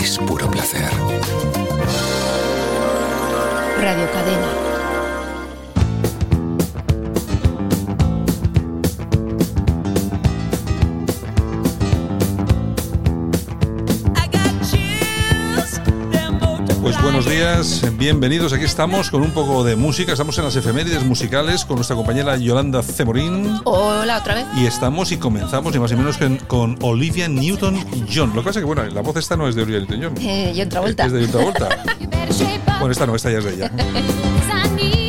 es 0.00 0.18
puro 0.18 0.50
placer. 0.50 0.90
Radio 3.80 4.10
Cadena. 4.12 4.57
Días, 17.38 17.84
bienvenidos. 17.96 18.52
Aquí 18.52 18.64
estamos 18.64 19.10
con 19.10 19.22
un 19.22 19.30
poco 19.30 19.62
de 19.62 19.76
música. 19.76 20.10
Estamos 20.10 20.36
en 20.38 20.44
las 20.44 20.56
efemérides 20.56 21.04
musicales 21.04 21.64
con 21.64 21.76
nuestra 21.76 21.94
compañera 21.94 22.36
Yolanda 22.36 22.82
Cemorín. 22.82 23.60
Hola, 23.62 24.18
otra 24.18 24.34
vez. 24.34 24.46
Y 24.56 24.66
estamos 24.66 25.12
y 25.12 25.18
comenzamos, 25.18 25.72
ni 25.72 25.78
más 25.78 25.92
ni 25.92 25.98
menos 25.98 26.16
que 26.16 26.36
con 26.48 26.76
Olivia 26.80 27.28
Newton-John. 27.28 28.30
Lo 28.30 28.42
que 28.42 28.46
pasa 28.46 28.58
es 28.58 28.62
que, 28.62 28.64
bueno, 28.64 28.84
la 28.86 29.02
voz 29.02 29.16
esta 29.18 29.36
no 29.36 29.46
es 29.46 29.54
de 29.54 29.62
Olivia 29.62 29.78
Newton-John. 29.82 30.14
Eh, 30.20 30.52
y 30.52 30.60
otra 30.62 30.80
vuelta. 30.80 31.06
Es 31.06 31.12
de 31.12 31.26
otra 31.26 31.42
vuelta. 31.44 31.68
bueno, 32.80 32.90
esta 32.90 33.06
no, 33.06 33.14
esta 33.14 33.30
ya 33.30 33.38
es 33.38 33.44
de 33.44 33.54
ella. 33.54 33.70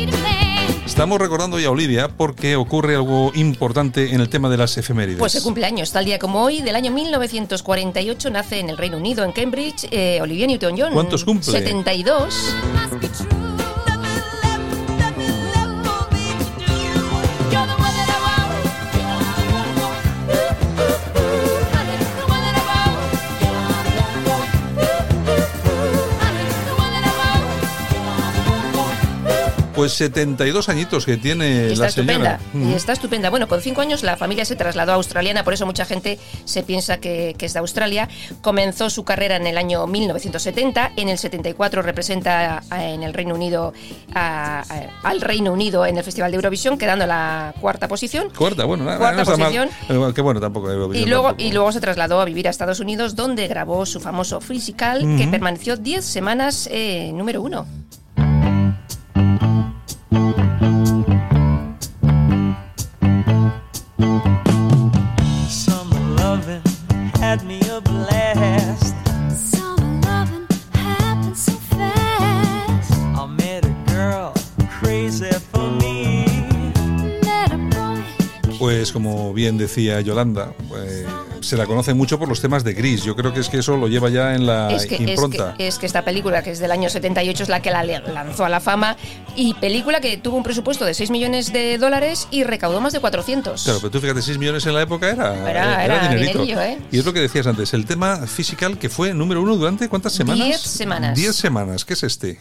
Estamos 1.00 1.18
recordando 1.18 1.58
ya 1.58 1.68
a 1.68 1.70
Olivia 1.70 2.08
porque 2.08 2.56
ocurre 2.56 2.94
algo 2.94 3.32
importante 3.34 4.12
en 4.12 4.20
el 4.20 4.28
tema 4.28 4.50
de 4.50 4.58
las 4.58 4.76
efemérides. 4.76 5.18
Pues 5.18 5.32
se 5.32 5.40
cumple 5.40 5.64
años, 5.64 5.90
tal 5.92 6.04
día 6.04 6.18
como 6.18 6.42
hoy, 6.42 6.60
del 6.60 6.76
año 6.76 6.90
1948, 6.90 8.28
nace 8.28 8.58
en 8.58 8.68
el 8.68 8.76
Reino 8.76 8.98
Unido, 8.98 9.24
en 9.24 9.32
Cambridge, 9.32 9.88
eh, 9.90 10.18
Olivia 10.20 10.46
Newton-John. 10.46 10.92
¿Cuántos 10.92 11.24
cumple? 11.24 11.52
72. 11.52 12.34
Pues 29.80 29.92
72 29.94 30.68
añitos 30.68 31.06
que 31.06 31.16
tiene 31.16 31.68
Y 31.68 31.72
está 31.72 31.84
la 31.86 31.90
señora. 31.90 32.34
estupenda. 32.36 32.70
Y 32.70 32.74
está 32.74 32.92
estupenda. 32.92 33.30
Bueno, 33.30 33.48
con 33.48 33.60
cinco 33.62 33.80
años 33.80 34.02
la 34.02 34.16
familia 34.16 34.44
se 34.44 34.56
trasladó 34.56 34.92
a 34.92 34.94
australiana, 34.96 35.42
por 35.42 35.54
eso 35.54 35.64
mucha 35.64 35.84
gente 35.86 36.18
se 36.44 36.62
piensa 36.62 36.98
que, 36.98 37.34
que 37.38 37.46
es 37.46 37.52
de 37.54 37.60
Australia. 37.60 38.08
Comenzó 38.42 38.90
su 38.90 39.04
carrera 39.04 39.36
en 39.36 39.46
el 39.46 39.56
año 39.56 39.86
1970. 39.86 40.92
En 40.96 41.08
el 41.08 41.16
74 41.18 41.80
representa 41.82 42.62
en 42.70 43.02
el 43.02 43.14
Reino 43.14 43.34
Unido 43.34 43.72
a- 44.14 44.60
a- 44.68 45.08
al 45.08 45.20
Reino 45.20 45.52
Unido 45.52 45.86
en 45.86 45.96
el 45.96 46.04
Festival 46.04 46.30
de 46.30 46.36
Eurovisión, 46.36 46.76
quedando 46.76 47.04
en 47.04 47.08
la 47.08 47.54
cuarta 47.60 47.88
posición. 47.88 48.28
Cuarta, 48.36 48.64
bueno, 48.66 48.84
Cuarta 48.84 49.12
no 49.12 49.22
está 49.22 49.36
mal. 49.36 49.52
posición. 49.54 49.68
Eh, 49.88 50.12
Que 50.14 50.20
bueno, 50.20 50.40
tampoco. 50.40 50.92
Y 50.92 51.06
luego, 51.06 51.34
y 51.38 51.52
luego 51.52 51.72
se 51.72 51.80
trasladó 51.80 52.20
a 52.20 52.24
vivir 52.24 52.46
a 52.48 52.50
Estados 52.50 52.80
Unidos, 52.80 53.16
donde 53.16 53.48
grabó 53.48 53.86
su 53.86 54.00
famoso 54.00 54.40
Physical, 54.40 55.00
que 55.16 55.26
permaneció 55.28 55.76
10 55.76 56.04
semanas 56.04 56.68
eh, 56.70 57.10
número 57.14 57.40
uno. 57.42 57.66
Had 67.30 67.44
me 67.44 67.60
a 67.70 67.80
blast. 67.80 68.96
Summer 69.30 70.00
loving 70.02 70.48
happened 70.72 71.36
so 71.36 71.52
fast. 71.52 72.92
I 72.92 73.26
met 73.26 73.64
a 73.64 73.74
girl 73.86 74.34
crazy 74.80 75.30
for 75.52 75.70
me. 75.80 76.26
Met 77.22 77.52
a 77.52 77.56
boy. 77.56 78.58
Pues 78.58 78.90
como 78.90 79.32
bien 79.32 79.58
decía 79.58 80.00
Yolanda, 80.00 80.52
pues, 80.68 81.06
se 81.40 81.56
la 81.56 81.66
conoce 81.66 81.94
mucho 81.94 82.18
por 82.18 82.28
los 82.28 82.40
temas 82.40 82.64
de 82.64 82.74
Gris. 82.74 83.04
Yo 83.04 83.16
creo 83.16 83.32
que 83.32 83.40
es 83.40 83.48
que 83.48 83.58
eso 83.58 83.76
lo 83.76 83.88
lleva 83.88 84.08
ya 84.10 84.34
en 84.34 84.46
la 84.46 84.70
es, 84.70 84.86
que, 84.86 84.96
es, 84.96 85.00
impronta. 85.02 85.54
que, 85.56 85.66
es 85.68 85.78
que 85.78 85.86
esta 85.86 86.02
película, 86.04 86.42
que 86.42 86.50
es 86.50 86.58
del 86.58 86.70
año 86.72 86.88
78, 86.88 87.42
es 87.44 87.48
la 87.48 87.60
que 87.60 87.70
la 87.70 87.82
lanzó 87.84 88.44
a 88.44 88.48
la 88.48 88.60
fama. 88.60 88.96
Y 89.36 89.54
película 89.54 90.00
que 90.00 90.16
tuvo 90.16 90.36
un 90.36 90.42
presupuesto 90.42 90.84
de 90.84 90.94
6 90.94 91.10
millones 91.10 91.52
de 91.52 91.78
dólares 91.78 92.28
y 92.30 92.44
recaudó 92.44 92.80
más 92.80 92.92
de 92.92 93.00
400. 93.00 93.62
Claro, 93.64 93.78
pero 93.80 93.90
tú 93.90 94.00
fíjate, 94.00 94.22
6 94.22 94.38
millones 94.38 94.66
en 94.66 94.74
la 94.74 94.82
época 94.82 95.08
era, 95.10 95.50
Era- 95.50 95.84
era 95.84 96.08
dinerito. 96.08 96.40
dinerillo, 96.42 96.60
¿eh? 96.60 96.78
Y 96.92 96.98
es 96.98 97.04
lo 97.04 97.12
que 97.12 97.20
decías 97.20 97.46
antes, 97.46 97.72
el 97.74 97.86
tema 97.86 98.26
physical 98.26 98.78
que 98.78 98.88
fue 98.88 99.14
número 99.14 99.42
uno 99.42 99.56
durante 99.56 99.88
¿cuántas 99.88 100.12
semanas? 100.12 100.44
Diez 100.46 100.60
semanas. 100.60 101.16
10 101.16 101.34
semanas, 101.36 101.84
¿qué 101.84 101.94
es 101.94 102.02
este? 102.02 102.38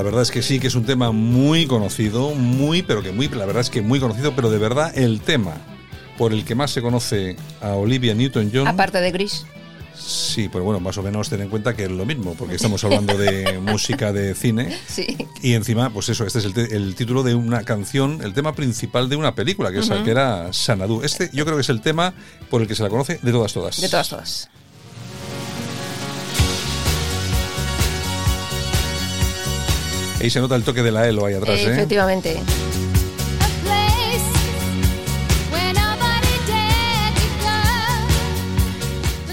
La 0.00 0.04
verdad 0.04 0.22
es 0.22 0.30
que 0.30 0.40
sí, 0.40 0.58
que 0.58 0.68
es 0.68 0.74
un 0.74 0.86
tema 0.86 1.12
muy 1.12 1.66
conocido, 1.66 2.34
muy, 2.34 2.80
pero 2.80 3.02
que 3.02 3.12
muy, 3.12 3.28
la 3.28 3.44
verdad 3.44 3.60
es 3.60 3.68
que 3.68 3.82
muy 3.82 4.00
conocido, 4.00 4.34
pero 4.34 4.50
de 4.50 4.56
verdad 4.56 4.96
el 4.96 5.20
tema 5.20 5.52
por 6.16 6.32
el 6.32 6.42
que 6.46 6.54
más 6.54 6.70
se 6.70 6.80
conoce 6.80 7.36
a 7.60 7.74
Olivia 7.74 8.14
Newton-John 8.14 8.66
Aparte 8.66 8.98
de 9.02 9.12
Gris. 9.12 9.44
Sí, 9.94 10.48
pero 10.50 10.64
bueno, 10.64 10.80
más 10.80 10.96
o 10.96 11.02
menos 11.02 11.28
ten 11.28 11.42
en 11.42 11.50
cuenta 11.50 11.76
que 11.76 11.84
es 11.84 11.90
lo 11.90 12.06
mismo, 12.06 12.34
porque 12.34 12.54
estamos 12.54 12.82
hablando 12.82 13.18
de 13.18 13.58
música 13.62 14.10
de 14.10 14.34
cine. 14.34 14.74
Sí. 14.88 15.18
Y 15.42 15.52
encima, 15.52 15.90
pues 15.90 16.08
eso, 16.08 16.24
este 16.24 16.38
es 16.38 16.46
el, 16.46 16.56
el 16.56 16.94
título 16.94 17.22
de 17.22 17.34
una 17.34 17.64
canción, 17.64 18.20
el 18.22 18.32
tema 18.32 18.54
principal 18.54 19.10
de 19.10 19.16
una 19.16 19.34
película, 19.34 19.70
que, 19.70 19.80
es, 19.80 19.90
que 19.90 20.10
era 20.10 20.50
Sanadu. 20.54 21.02
Este 21.02 21.28
yo 21.34 21.44
creo 21.44 21.58
que 21.58 21.62
es 21.62 21.68
el 21.68 21.82
tema 21.82 22.14
por 22.48 22.62
el 22.62 22.68
que 22.68 22.74
se 22.74 22.82
la 22.82 22.88
conoce 22.88 23.20
de 23.20 23.32
todas, 23.32 23.52
todas. 23.52 23.78
De 23.78 23.88
todas, 23.90 24.08
todas. 24.08 24.50
Ahí 30.20 30.28
se 30.30 30.40
nota 30.40 30.54
el 30.56 30.62
toque 30.64 30.82
de 30.82 30.92
la 30.92 31.06
Elo 31.08 31.24
ahí 31.26 31.34
atrás, 31.34 31.58
¿eh? 31.60 31.72
Efectivamente. 31.72 32.40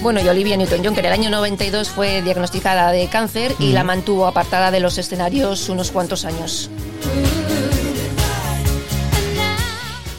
Bueno, 0.00 0.20
y 0.20 0.28
Olivia 0.28 0.56
Newton-John, 0.56 0.94
que 0.94 1.00
en 1.00 1.06
el 1.06 1.12
año 1.12 1.28
92 1.30 1.88
fue 1.90 2.22
diagnosticada 2.22 2.92
de 2.92 3.08
cáncer 3.08 3.54
y 3.58 3.72
la 3.72 3.82
mantuvo 3.82 4.26
apartada 4.26 4.70
de 4.70 4.80
los 4.80 4.96
escenarios 4.96 5.68
unos 5.68 5.90
cuantos 5.90 6.24
años. 6.24 6.70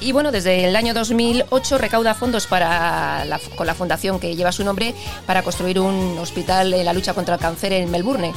Y 0.02 0.12
bueno, 0.12 0.32
desde 0.32 0.66
el 0.68 0.76
año 0.76 0.94
2008 0.94 1.78
recauda 1.78 2.14
fondos 2.14 2.46
para 2.48 3.24
la- 3.26 3.40
con 3.56 3.68
la 3.68 3.74
fundación 3.76 4.20
que 4.20 4.36
lleva 4.36 4.52
su 4.52 4.64
nombre 4.64 4.94
para 5.26 5.44
construir 5.44 5.80
un 5.80 6.18
hospital 6.20 6.74
en 6.74 6.86
la 6.86 6.94
lucha 6.94 7.14
contra 7.14 7.36
el 7.36 7.42
cáncer 7.42 7.74
en 7.74 7.90
Melbourne. 7.90 8.34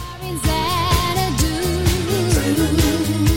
you. 2.55 3.32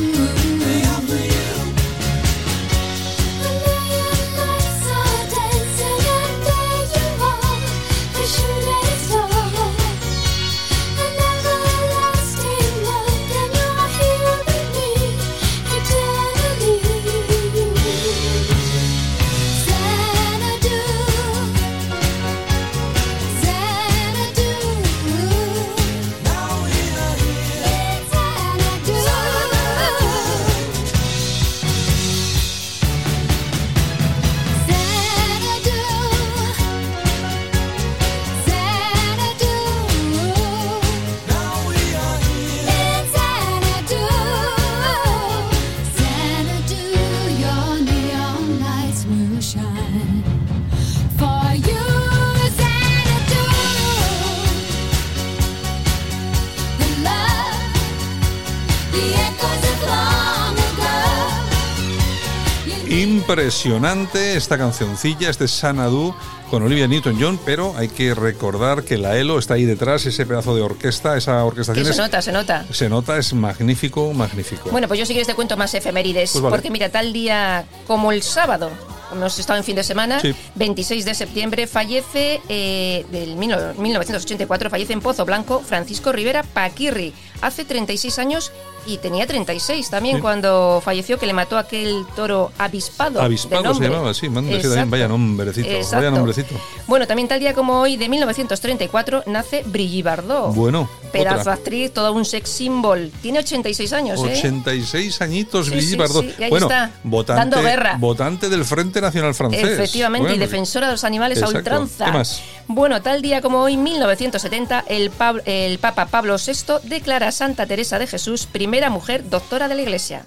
Impresionante 63.27 64.37
esta 64.37 64.55
cancioncilla, 64.55 65.31
este 65.31 65.47
Sanadu 65.47 66.13
con 66.51 66.61
Olivia 66.61 66.87
Newton-John, 66.87 67.39
pero 67.43 67.75
hay 67.75 67.87
que 67.87 68.13
recordar 68.13 68.83
que 68.83 68.99
la 68.99 69.17
Elo 69.17 69.39
está 69.39 69.55
ahí 69.55 69.65
detrás, 69.65 70.05
ese 70.05 70.27
pedazo 70.27 70.55
de 70.55 70.61
orquesta, 70.61 71.17
esa 71.17 71.37
Que 71.37 71.41
orquestación 71.41 71.85
se 71.85 71.91
es- 71.91 71.97
nota, 71.97 72.21
se 72.21 72.31
nota. 72.31 72.65
se 72.71 72.87
nota, 72.87 73.17
es 73.17 73.33
magnífico, 73.33 74.13
magnífico. 74.13 74.69
Bueno, 74.69 74.87
pues 74.87 74.99
yo 74.99 75.07
sí 75.07 75.15
que 75.15 75.25
te 75.25 75.33
cuento 75.33 75.57
más 75.57 75.73
efemérides, 75.73 76.33
Pues 76.33 76.43
vale. 76.43 76.55
porque 76.55 76.69
mira, 76.69 76.89
tal 76.89 77.13
día 77.13 77.65
como 77.87 78.11
el 78.11 78.21
sábado, 78.21 78.69
hemos 79.11 79.39
estado 79.39 79.57
en 79.57 79.65
fin 79.65 79.75
de 79.75 79.83
semana, 79.83 80.19
Sí. 80.19 80.35
26 80.53 81.03
de 81.03 81.15
septiembre, 81.15 81.65
fallece, 81.65 82.41
eh, 82.47 83.07
del 83.11 83.37
1984, 83.37 84.69
fallece 84.69 84.93
en 84.93 85.01
Pozo 85.01 85.25
Blanco 85.25 85.63
Francisco 85.65 86.11
Rivera 86.11 86.43
Paquirri, 86.43 87.11
hace 87.41 87.65
36 87.65 88.19
años 88.19 88.51
y 88.85 88.97
tenía 88.97 89.25
36 89.27 89.89
también 89.89 90.17
Sí. 90.17 90.21
cuando 90.21 90.81
falleció, 90.83 91.17
que 91.17 91.25
le 91.25 91.33
mató 91.33 91.57
aquel 91.57 92.05
toro 92.15 92.51
avispado. 92.57 93.21
Avispado 93.21 93.73
se 93.73 93.83
llamaba, 93.83 94.13
sí, 94.13 94.29
manda, 94.29 94.55
sí, 94.57 94.63
también, 94.63 94.89
vaya 94.89 95.07
nombrecito, 95.07 95.67
vaya 95.93 96.11
nombrecito. 96.11 96.55
Bueno, 96.87 97.07
también 97.07 97.27
tal 97.27 97.39
día 97.39 97.53
como 97.53 97.79
hoy, 97.81 97.97
de 97.97 98.07
1934, 98.09 99.23
nace 99.27 99.63
Brigitte 99.65 100.05
Bardot. 100.05 100.53
Bueno, 100.55 100.89
Pedazo 101.11 101.39
otra. 101.41 101.53
actriz, 101.53 101.91
todo 101.93 102.11
un 102.13 102.25
sex 102.25 102.49
symbol. 102.49 103.11
Tiene 103.21 103.39
86 103.39 103.93
años, 103.93 104.19
¿eh? 104.19 104.33
86 104.37 105.21
añitos, 105.21 105.65
Sí, 105.65 105.71
Brigitte 105.71 105.91
sí, 105.91 105.97
Bardot. 105.97 106.25
y 106.39 106.43
ahí 106.43 106.49
bueno, 106.49 106.67
está, 106.67 106.91
votante, 107.03 107.39
dando 107.39 107.61
guerra. 107.61 107.95
votante 107.99 108.49
del 108.49 108.65
Frente 108.65 109.01
Nacional 109.01 109.33
Francés. 109.33 109.63
Efectivamente, 109.63 110.35
y 110.35 110.37
defensora 110.37 110.87
de 110.87 110.93
los 110.93 111.03
animales 111.03 111.37
a 111.37 111.41
exacto. 111.45 111.57
ultranza. 111.59 112.05
¿Qué 112.05 112.11
más? 112.11 112.41
Bueno, 112.67 113.01
tal 113.01 113.21
día 113.21 113.41
como 113.41 113.61
hoy, 113.61 113.77
1970, 113.77 114.85
el, 114.87 115.11
Pab- 115.11 115.41
el 115.45 115.77
Papa 115.79 116.07
Pablo 116.07 116.35
VI 116.37 116.87
declara 116.89 117.27
a 117.27 117.31
Santa 117.31 117.65
Teresa 117.65 117.99
de 117.99 118.07
Jesús 118.07 118.47
primera 118.51 118.74
mujer 118.83 119.29
doctora 119.29 119.69
de 119.69 119.75
la 119.75 119.81
Iglesia. 119.81 120.25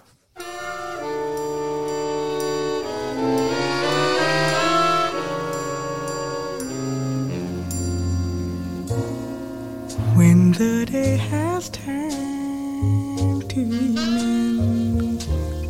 When 10.16 10.52
the 10.52 10.86
day 10.86 11.18
has 11.30 11.68
turned 11.68 13.50
to 13.50 13.60
evening, 13.60 15.18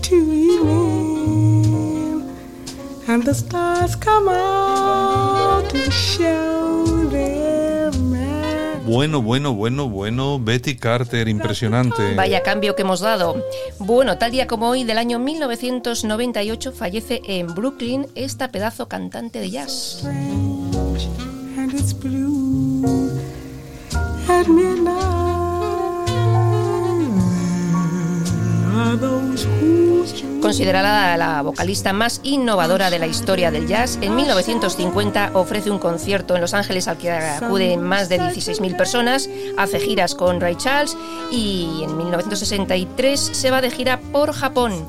to 0.02 0.14
evening, 0.14 2.30
and 3.08 3.24
the 3.24 3.34
stars 3.34 3.96
come 3.96 4.28
out 4.28 5.68
to 5.70 5.90
show 5.90 6.84
their. 7.10 7.57
Bueno, 8.88 9.20
bueno, 9.20 9.54
bueno, 9.54 9.86
bueno. 9.86 10.38
Betty 10.40 10.76
Carter, 10.76 11.28
impresionante. 11.28 12.14
Vaya 12.14 12.42
cambio 12.42 12.74
que 12.74 12.82
hemos 12.82 13.00
dado. 13.00 13.44
Bueno, 13.78 14.16
tal 14.16 14.30
día 14.30 14.46
como 14.46 14.70
hoy, 14.70 14.84
del 14.84 14.96
año 14.96 15.18
1998, 15.18 16.72
fallece 16.72 17.20
en 17.26 17.54
Brooklyn 17.54 18.06
esta 18.14 18.50
pedazo 18.50 18.88
cantante 18.88 19.40
de 19.40 19.50
jazz. 19.50 19.98
Strange, 19.98 21.08
Considerada 30.40 31.16
la 31.16 31.42
vocalista 31.42 31.92
más 31.92 32.20
innovadora 32.22 32.90
de 32.90 32.98
la 32.98 33.06
historia 33.06 33.50
del 33.50 33.66
jazz, 33.66 33.98
en 34.00 34.14
1950 34.16 35.32
ofrece 35.34 35.70
un 35.70 35.78
concierto 35.78 36.34
en 36.34 36.40
Los 36.40 36.54
Ángeles 36.54 36.88
al 36.88 36.96
que 36.96 37.10
acuden 37.10 37.82
más 37.82 38.08
de 38.08 38.20
16.000 38.20 38.76
personas, 38.76 39.28
hace 39.56 39.80
giras 39.80 40.14
con 40.14 40.40
Ray 40.40 40.54
Charles 40.56 40.96
y 41.30 41.82
en 41.82 41.96
1963 41.96 43.20
se 43.20 43.50
va 43.50 43.60
de 43.60 43.70
gira 43.70 44.00
por 44.12 44.32
Japón. 44.32 44.86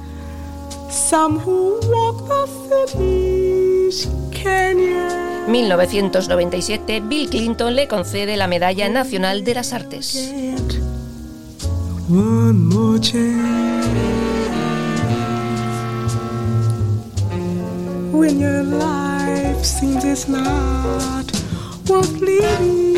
Some 0.90 1.40
who 1.46 1.80
walk 1.90 2.28
the 2.28 2.88
cities, 2.88 4.08
Kenya. 4.32 5.46
1997 5.48 7.02
Bill 7.02 7.30
Clinton 7.30 7.76
le 7.76 7.88
concede 7.88 8.38
la 8.38 8.48
Medalla 8.48 8.88
Nacional 8.90 9.44
de 9.44 9.54
las 9.56 9.74
Artes. 9.74 10.32
One 12.10 12.70
more 12.70 12.98
chance. 12.98 13.86
When 18.12 18.40
your 18.40 18.64
life 18.64 19.64
seems 19.64 20.04
it's 20.04 20.28
not 20.28 21.32
worth 21.88 22.20
living, 22.20 22.98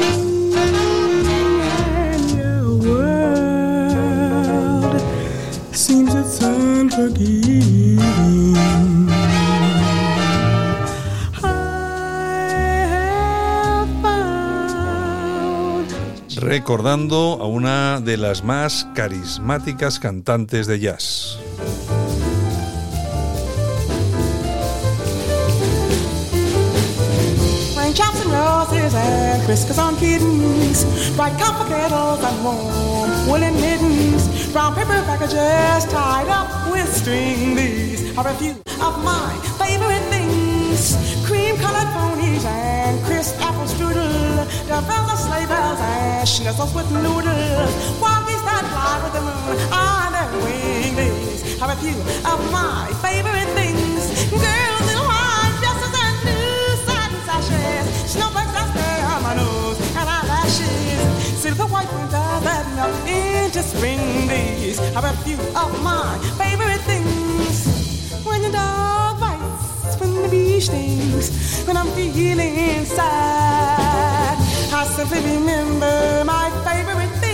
and 2.08 2.32
your 2.32 2.74
world 2.88 4.96
seems 5.76 6.16
it's 6.16 6.42
unforgiving. 6.42 8.81
Recordando 16.42 17.38
a 17.40 17.46
una 17.46 18.02
de 18.02 18.18
las 18.18 18.44
más 18.44 18.88
carismáticas 18.96 20.00
cantantes 20.00 20.66
de 20.66 20.80
jazz. 20.80 21.38
Rain 27.78 27.94
chops 27.94 28.22
and 28.22 28.32
roses 28.34 28.94
and 28.96 29.48
whiskers 29.48 29.78
on 29.78 29.96
kittens, 29.98 30.84
bright 31.16 31.38
copper 31.38 31.70
kettles 31.70 32.24
and 32.24 32.44
warm 32.44 33.28
woolen 33.30 33.54
mittens, 33.62 34.52
brown 34.52 34.74
paper 34.74 35.00
packages 35.06 35.86
tied 35.92 36.28
up 36.28 36.50
with 36.74 36.92
string. 36.92 37.56
These 37.56 38.18
are 38.18 38.28
a 38.28 38.34
few 38.34 38.56
of 38.82 39.04
my 39.04 39.32
favorite 39.60 40.04
things: 40.10 40.98
cream-colored 41.24 41.94
ponies 41.94 42.44
and 42.46 43.00
crisp 43.06 43.40
apple 43.42 43.68
strudel, 43.68 44.11
The 44.72 44.80
bells 44.88 45.12
of 45.12 45.20
sleigh 45.20 45.46
bells 45.48 45.80
and 45.82 46.26
schnitzels 46.26 46.74
with 46.74 46.90
noodles. 46.92 47.72
While 48.00 48.24
geese 48.24 48.40
that 48.48 48.64
fly 48.72 49.04
with 49.04 49.12
the 49.12 49.20
moon 49.20 49.60
on 49.68 50.16
their 50.16 50.32
wings. 50.48 51.60
Have 51.60 51.76
a 51.76 51.78
few 51.84 52.00
of 52.24 52.40
my 52.56 52.88
favorite 53.04 53.52
things. 53.52 54.32
Girls 54.32 54.88
in 54.88 55.00
white 55.04 55.56
dresses 55.60 55.92
and 55.92 56.16
new 56.24 56.64
satin 56.88 57.20
sashes. 57.28 58.16
Snowflakes 58.16 58.54
that 58.56 58.72
stay 58.72 58.98
on 59.12 59.20
my 59.28 59.36
nose 59.36 59.78
and 59.92 60.08
eyelashes. 60.08 61.04
Silver 61.44 61.68
white 61.68 61.92
winter 61.92 62.32
that 62.48 62.64
melt 62.72 62.96
into 63.06 63.60
spring 63.64 64.26
days. 64.30 64.80
Have 64.96 65.04
a 65.04 65.12
few 65.28 65.36
of 65.52 65.84
my 65.84 66.16
favorite 66.40 66.80
things. 66.88 67.68
When 68.24 68.42
the 68.42 68.52
dog 68.56 69.20
bites, 69.20 70.00
when 70.00 70.16
the 70.16 70.30
bee 70.30 70.62
stings, 70.62 71.68
when 71.68 71.76
I'm 71.76 71.92
feeling 71.92 72.86
sad, 72.86 73.81
I 74.82 74.86
simply 74.86 75.22
remember 75.38 76.24
my 76.26 76.50
favorite 76.66 77.14
things, 77.22 77.31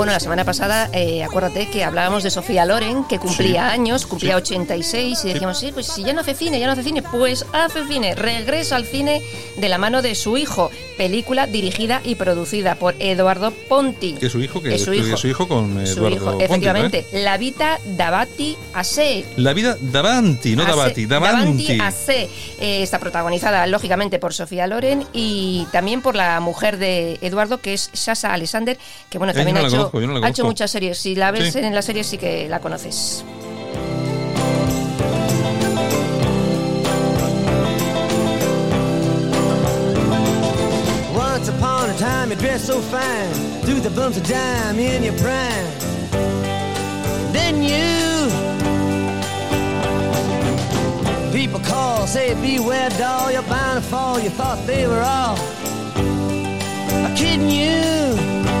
Bueno, 0.00 0.14
la 0.14 0.20
semana 0.20 0.46
pasada, 0.46 0.88
eh, 0.94 1.22
acuérdate 1.22 1.68
que 1.68 1.84
hablábamos 1.84 2.22
de 2.22 2.30
Sofía 2.30 2.64
Loren, 2.64 3.04
que 3.04 3.18
cumplía 3.18 3.68
años, 3.70 4.06
cumplía 4.06 4.34
86, 4.36 5.26
y 5.26 5.32
decíamos, 5.34 5.58
sí, 5.58 5.72
pues 5.74 5.88
si 5.88 6.02
ya 6.02 6.14
no 6.14 6.22
hace 6.22 6.32
cine, 6.32 6.58
ya 6.58 6.64
no 6.64 6.72
hace 6.72 6.82
cine, 6.82 7.02
pues 7.02 7.44
hace 7.52 7.86
cine, 7.86 8.14
regresa 8.14 8.76
al 8.76 8.86
cine 8.86 9.20
de 9.58 9.68
la 9.68 9.76
mano 9.76 10.00
de 10.00 10.14
su 10.14 10.38
hijo, 10.38 10.70
película 10.96 11.46
dirigida 11.46 12.00
y 12.02 12.14
producida 12.14 12.76
por 12.76 12.94
Eduardo 12.98 13.50
Ponti. 13.68 14.14
Que 14.14 14.30
su 14.30 14.40
hijo, 14.40 14.62
que 14.62 14.74
Es 14.74 14.84
su 14.84 14.94
hijo. 14.94 15.18
su 15.18 15.28
hijo 15.28 15.46
con 15.46 15.86
Su 15.86 15.98
Eduardo 15.98 16.16
hijo, 16.16 16.24
Ponti, 16.24 16.38
¿no, 16.38 16.44
efectivamente. 16.46 17.06
eh? 17.12 17.22
La 17.22 17.36
Vita 17.36 17.78
Davati 17.84 18.56
Ase. 18.72 19.26
La 19.36 19.52
vida 19.52 19.76
davanti, 19.82 20.56
no 20.56 20.64
Davati, 20.64 21.04
davanti. 21.04 21.78
Ase. 21.78 22.30
Eh, 22.58 22.82
está 22.82 23.00
protagonizada, 23.00 23.66
lógicamente, 23.66 24.18
por 24.18 24.32
Sofía 24.32 24.66
Loren 24.66 25.04
y 25.12 25.66
también 25.72 26.00
por 26.00 26.16
la 26.16 26.40
mujer 26.40 26.78
de 26.78 27.18
Eduardo, 27.20 27.60
que 27.60 27.74
es 27.74 27.90
Sasa 27.92 28.32
Alexander, 28.32 28.78
que 29.10 29.18
bueno, 29.18 29.34
también 29.34 29.56
no 29.56 29.64
ha, 29.64 29.68
hecho, 29.68 29.89
conozco, 29.90 30.00
yo 30.00 30.06
no 30.06 30.18
la 30.18 30.26
ha 30.26 30.30
hecho 30.30 30.44
muchas 30.44 30.70
series. 30.70 30.98
Si 30.98 31.14
la 31.14 31.30
ves 31.30 31.52
Sí. 31.52 31.58
en 31.58 31.74
la 31.74 31.82
serie, 31.82 32.04
sí 32.04 32.18
que 32.18 32.48
la 32.48 32.60
conoces. 32.60 33.24
Once 41.14 41.48
upon 41.48 41.90
a 41.90 41.94
time, 41.96 42.30
you 42.30 42.36
dressed 42.36 42.66
so 42.66 42.80
fine, 42.80 43.32
threw 43.62 43.80
the 43.80 43.90
bumps 43.90 44.16
of 44.16 44.24
dime 44.26 44.78
in 44.78 45.02
your 45.02 45.14
prime. 45.14 45.66
Then 47.32 47.62
you, 47.62 48.28
people 51.32 51.60
call, 51.60 52.06
say 52.06 52.34
beware, 52.34 52.90
doll, 52.90 53.30
you're 53.30 53.42
bound 53.42 53.82
to 53.82 53.88
fall. 53.90 54.18
You 54.20 54.30
thought 54.30 54.58
they 54.66 54.86
were 54.86 55.00
all 55.02 55.36
kidding 57.16 57.50
you. 57.50 58.59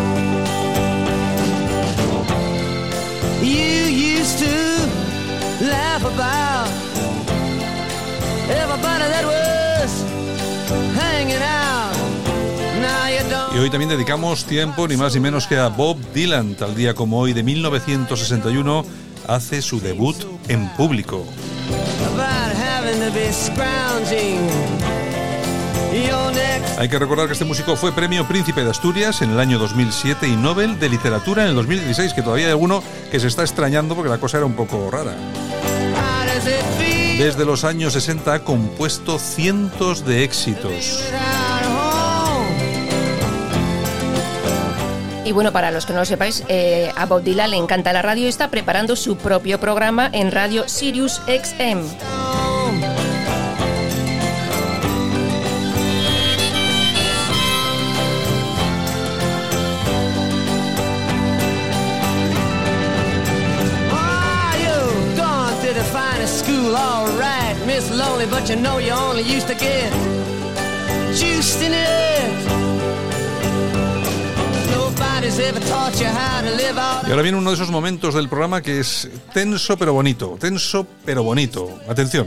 You 4.30 4.36
used 4.36 4.44
to 4.44 5.66
laugh 5.66 6.04
about 6.04 6.68
everybody 8.48 9.06
that 9.08 9.24
was 9.24 10.04
hanging 10.94 11.42
out. 11.42 11.94
Now 12.80 13.08
you 13.08 13.28
don't. 13.28 13.56
Y 13.56 13.58
hoy 13.58 13.70
también 13.70 13.88
dedicamos 13.88 14.44
tiempo, 14.44 14.86
ni 14.86 14.96
más 14.96 15.14
ni 15.14 15.20
menos 15.20 15.48
que 15.48 15.56
a 15.56 15.68
Bob 15.68 15.98
Dylan. 16.14 16.54
Tal 16.54 16.76
día 16.76 16.94
como 16.94 17.18
hoy, 17.18 17.32
de 17.32 17.42
1961, 17.42 18.84
hace 19.26 19.62
su 19.62 19.80
debut 19.80 20.16
en 20.48 20.68
público. 20.76 21.24
about 23.56 24.99
Hay 26.78 26.88
que 26.88 26.98
recordar 26.98 27.26
que 27.26 27.34
este 27.34 27.44
músico 27.44 27.76
fue 27.76 27.92
premio 27.92 28.26
Príncipe 28.26 28.64
de 28.64 28.70
Asturias 28.70 29.20
en 29.22 29.30
el 29.30 29.40
año 29.40 29.58
2007 29.58 30.26
y 30.28 30.36
Nobel 30.36 30.78
de 30.78 30.88
Literatura 30.88 31.42
en 31.42 31.50
el 31.50 31.54
2016, 31.56 32.14
que 32.14 32.22
todavía 32.22 32.46
hay 32.46 32.52
alguno 32.52 32.82
que 33.10 33.20
se 33.20 33.26
está 33.26 33.42
extrañando 33.42 33.94
porque 33.94 34.08
la 34.10 34.18
cosa 34.18 34.38
era 34.38 34.46
un 34.46 34.54
poco 34.54 34.90
rara. 34.90 35.14
Desde 37.18 37.44
los 37.44 37.64
años 37.64 37.92
60 37.92 38.32
ha 38.32 38.38
compuesto 38.44 39.18
cientos 39.18 40.06
de 40.06 40.24
éxitos. 40.24 41.04
Y 45.26 45.32
bueno, 45.32 45.52
para 45.52 45.70
los 45.70 45.86
que 45.86 45.92
no 45.92 46.00
lo 46.00 46.06
sepáis, 46.06 46.44
eh, 46.48 46.90
a 46.96 47.06
Bob 47.06 47.22
le 47.24 47.56
encanta 47.56 47.92
la 47.92 48.02
radio 48.02 48.24
y 48.24 48.28
está 48.28 48.48
preparando 48.48 48.96
su 48.96 49.16
propio 49.16 49.60
programa 49.60 50.08
en 50.12 50.32
radio 50.32 50.68
Sirius 50.68 51.20
XM. 51.26 52.29
Lonely, 68.20 68.26
but 68.30 68.48
you 68.50 68.56
know 68.56 68.78
you 68.78 68.92
only 68.92 69.22
used 69.22 69.48
to 69.48 69.54
get 69.54 69.90
juiced 71.14 71.62
in 71.62 71.72
it. 71.72 72.30
Nobody's 74.70 75.38
ever 75.40 75.60
taught 75.60 75.98
you 75.98 76.06
how 76.06 76.42
to 76.42 76.50
live 76.56 76.78
out. 76.78 77.06
Y 77.06 77.10
ahora 77.10 77.22
viene 77.22 77.38
uno 77.38 77.50
de 77.50 77.56
esos 77.56 77.70
momentos 77.70 78.14
del 78.14 78.28
programa 78.28 78.60
que 78.60 78.80
es 78.80 79.08
tenso 79.32 79.76
pero 79.78 79.94
bonito, 79.94 80.36
tenso 80.38 80.86
pero 81.04 81.22
bonito. 81.22 81.78
Atención, 81.88 82.26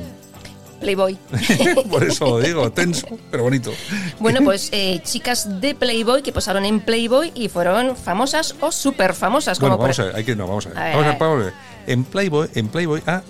Playboy. 0.79 1.15
por 1.89 2.03
eso 2.03 2.25
lo 2.25 2.39
digo, 2.39 2.71
tenso 2.71 3.07
pero 3.29 3.43
bonito. 3.43 3.71
Bueno, 4.19 4.41
pues 4.43 4.69
eh, 4.71 4.99
chicas 5.03 5.61
de 5.61 5.75
Playboy 5.75 6.23
que 6.23 6.31
posaron 6.31 6.65
en 6.65 6.79
Playboy 6.79 7.31
y 7.35 7.49
fueron 7.49 7.95
famosas 7.95 8.55
o 8.61 8.71
súper 8.71 9.13
famosas. 9.13 9.59
Bueno, 9.59 9.77
como 9.77 9.87
por- 9.87 9.95
vamos 9.95 9.99
a 9.99 10.03
ver, 10.05 10.15
hay 10.15 10.23
que, 10.23 10.35
no, 10.35 10.47
vamos 10.47 10.65
a 10.65 10.69
ver. 10.69 10.77
A 10.77 10.83
ver, 10.85 10.93
Vamos 10.95 11.05
a 11.05 11.09
a 11.09 11.11
ver, 11.11 11.19
vamos 11.19 11.41
a 11.41 11.45
ver. 11.45 11.53
En 11.85 12.03
Playboy, 12.03 12.49
en 12.55 12.67
Playboy 12.69 13.03
ha 13.05 13.21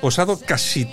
posado 0.00 0.38
casi 0.38 0.86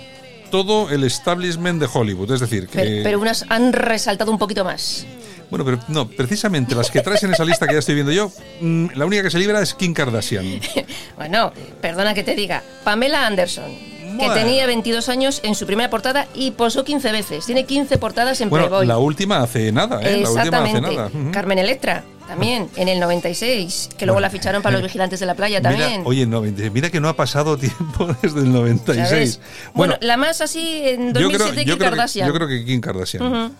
todo 0.52 0.90
el 0.90 1.02
establishment 1.02 1.80
de 1.80 1.88
Hollywood. 1.92 2.30
Es 2.32 2.40
decir, 2.40 2.68
que. 2.68 2.78
Pero, 2.78 3.02
pero 3.02 3.20
unas 3.20 3.44
han 3.48 3.72
resaltado 3.72 4.30
un 4.30 4.38
poquito 4.38 4.64
más. 4.64 5.04
Bueno, 5.50 5.64
pero 5.64 5.78
no, 5.88 6.08
precisamente 6.08 6.74
las 6.74 6.90
que 6.90 7.00
traes 7.02 7.22
en 7.24 7.32
esa 7.32 7.44
lista 7.44 7.66
que 7.66 7.72
ya 7.74 7.80
estoy 7.80 7.94
viendo 7.94 8.12
yo, 8.12 8.30
mm, 8.60 8.86
la 8.94 9.04
única 9.04 9.22
que 9.24 9.30
se 9.30 9.38
libra 9.38 9.60
es 9.60 9.74
Kim 9.74 9.92
Kardashian. 9.92 10.60
Bueno, 11.16 11.52
perdona 11.80 12.14
que 12.14 12.22
te 12.24 12.34
diga, 12.34 12.62
Pamela 12.84 13.26
Anderson, 13.26 13.70
Bueno. 14.16 14.32
que 14.34 14.40
tenía 14.40 14.66
22 14.66 15.08
años 15.08 15.40
en 15.44 15.54
su 15.54 15.66
primera 15.66 15.88
portada 15.90 16.26
y 16.34 16.52
posó 16.52 16.84
15 16.84 17.12
veces. 17.12 17.44
Tiene 17.46 17.64
15 17.64 17.98
portadas 17.98 18.40
en 18.40 18.48
Bueno, 18.50 18.66
Playboy. 18.68 18.86
la 18.86 18.98
última 18.98 19.42
hace 19.42 19.70
nada, 19.72 20.00
¿eh? 20.02 20.20
La 20.22 20.30
última 20.30 20.62
hace 20.62 20.76
Exactamente. 20.78 20.96
nada. 20.96 21.10
Carmen 21.32 21.58
Electra, 21.58 22.02
también, 22.26 22.68
en 22.76 22.88
el 22.88 23.00
96, 23.00 23.90
que 23.96 24.06
luego 24.06 24.20
la 24.20 24.30
ficharon 24.30 24.62
para 24.62 24.74
los 24.74 24.82
vigilantes 24.82 25.20
de 25.20 25.26
la 25.26 25.34
playa 25.34 25.60
también. 25.60 25.90
Mira, 25.90 26.02
oye, 26.04 26.26
no, 26.26 26.40
mira 26.40 26.90
que 26.90 27.00
no 27.00 27.08
ha 27.08 27.16
pasado 27.16 27.56
tiempo 27.58 28.14
desde 28.22 28.40
el 28.40 28.52
96. 28.52 29.08
¿Sabes? 29.08 29.40
Bueno, 29.74 29.96
la 30.00 30.16
más 30.16 30.40
así 30.40 30.82
en 30.84 31.12
2007 31.12 31.56
Kim 31.56 31.68
yo 31.68 31.78
creo 31.78 31.90
Kardashian. 31.90 32.26
Que, 32.26 32.32
yo 32.32 32.34
creo 32.34 32.48
que 32.48 32.64
Kim 32.64 32.80
Kardashian. 32.80 33.22
Ujú. 33.22 33.54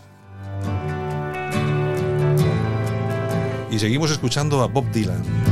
Y 3.71 3.78
seguimos 3.78 4.11
escuchando 4.11 4.62
a 4.62 4.66
Bob 4.66 4.90
Dylan. 4.92 5.52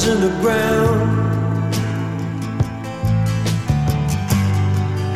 guns 0.00 0.08
in 0.08 0.20
the 0.20 0.40
ground. 0.40 1.10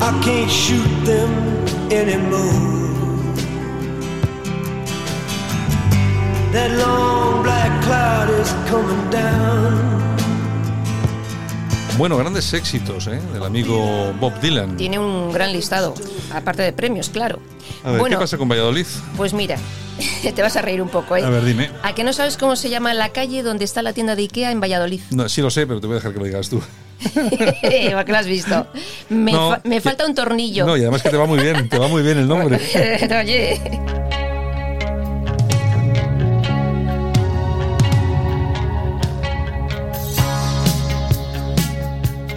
I 0.02 0.20
can't 0.22 0.50
shoot 0.50 1.04
them 1.04 1.30
anymore. 1.90 2.82
That 6.52 6.70
long 6.78 7.42
black 7.42 7.84
cloud 7.84 8.30
is 8.30 8.52
coming 8.68 9.10
down. 9.10 10.03
Bueno, 11.96 12.16
grandes 12.16 12.52
éxitos 12.52 13.06
¿eh? 13.06 13.20
del 13.32 13.44
amigo 13.44 14.12
Bob 14.18 14.38
Dylan. 14.40 14.76
Tiene 14.76 14.98
un 14.98 15.32
gran 15.32 15.52
listado, 15.52 15.94
aparte 16.34 16.62
de 16.62 16.72
premios, 16.72 17.08
claro. 17.08 17.38
A 17.84 17.92
ver, 17.92 18.00
bueno, 18.00 18.16
¿qué 18.16 18.20
pasa 18.22 18.36
con 18.36 18.48
Valladolid? 18.48 18.86
pues 19.16 19.32
mira, 19.32 19.56
te 20.34 20.42
vas 20.42 20.56
a 20.56 20.62
reír 20.62 20.82
un 20.82 20.88
poco, 20.88 21.16
¿eh? 21.16 21.22
A 21.24 21.30
ver, 21.30 21.44
dime. 21.44 21.70
¿A 21.84 21.94
que 21.94 22.02
no 22.02 22.12
sabes 22.12 22.36
cómo 22.36 22.56
se 22.56 22.68
llama 22.68 22.94
la 22.94 23.10
calle 23.10 23.42
donde 23.44 23.64
está 23.64 23.82
la 23.82 23.92
tienda 23.92 24.16
de 24.16 24.22
Ikea 24.22 24.50
en 24.50 24.60
Valladolid? 24.60 25.00
No, 25.10 25.28
sí 25.28 25.40
lo 25.40 25.50
sé, 25.50 25.66
pero 25.68 25.80
te 25.80 25.86
voy 25.86 25.94
a 25.94 25.96
dejar 25.98 26.12
que 26.12 26.18
lo 26.18 26.24
digas 26.24 26.48
tú. 26.48 26.60
¿Para 27.14 28.04
qué 28.04 28.12
lo 28.12 28.18
has 28.18 28.26
visto? 28.26 28.66
Me, 29.08 29.32
No, 29.32 29.50
fa- 29.50 29.60
me 29.64 29.76
que- 29.76 29.80
falta 29.82 30.04
un 30.06 30.14
tornillo. 30.14 30.66
No, 30.66 30.76
y 30.76 30.80
además 30.80 31.02
que 31.02 31.10
te 31.10 31.16
va 31.16 31.26
muy 31.26 31.38
bien, 31.38 31.68
te 31.68 31.78
va 31.78 31.86
muy 31.86 32.02
bien 32.02 32.18
el 32.18 32.26
nombre. 32.26 32.56
Oye. 33.20 33.60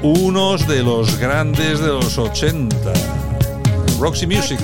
Unos 0.08 0.66
de 0.66 0.84
los 0.84 1.20
grandes 1.20 1.82
de 1.82 1.88
los 1.88 2.18
80. 2.18 2.94
Roxy 4.00 4.26
Music. 4.26 4.58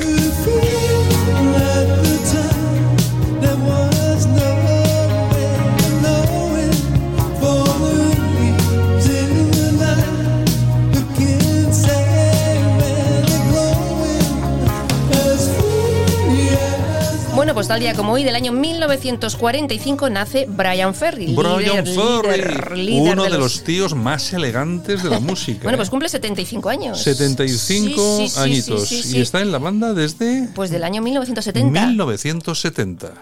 Pues 17.64 17.70
tal 17.70 17.80
día 17.80 17.94
como 17.94 18.12
hoy, 18.12 18.26
del 18.26 18.36
año 18.36 18.52
1945, 18.52 20.10
nace 20.10 20.46
Brian 20.50 20.94
Ferry. 20.94 21.34
Brian 21.34 21.86
líder, 21.86 21.88
Ferry, 21.88 22.38
líder, 22.42 22.78
líder 22.78 23.14
uno 23.14 23.24
de 23.24 23.38
los 23.38 23.64
tíos 23.64 23.96
más 23.96 24.34
elegantes 24.34 25.02
de 25.02 25.10
la 25.10 25.20
música. 25.22 25.64
Bueno, 25.64 25.76
¿eh? 25.76 25.78
pues 25.78 25.90
cumple 25.90 26.10
75 26.10 26.68
años. 26.70 27.02
75 27.02 28.18
Sí, 28.18 28.28
sí, 28.28 28.40
añitos. 28.40 28.90
sí. 28.90 29.18
Y 29.18 29.22
está 29.22 29.40
en 29.40 29.54
la 29.54 29.60
banda 29.60 29.94
desde 29.94 30.50
Pues 30.54 30.72
del 30.72 30.84
año 30.84 31.02
1970. 31.02 31.86
1970. 31.88 33.14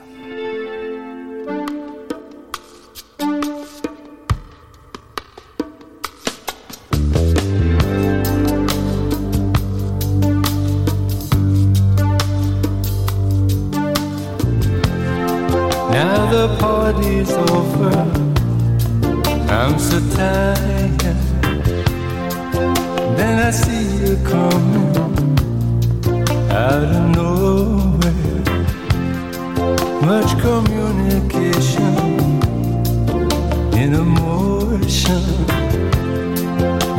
Emotion. 35.11 35.51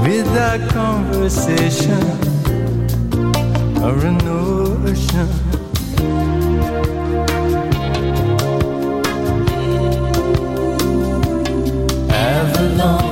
Without 0.03 0.61
conversation 0.71 2.03
or 3.83 3.97
a 4.07 4.13
notion. 4.13 5.29
Avalon. 12.11 13.11